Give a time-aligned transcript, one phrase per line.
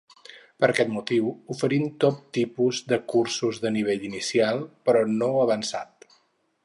[0.61, 6.09] Per aquest motiu, oferim tot tipus de cursos de nivell inicial, però no avançat.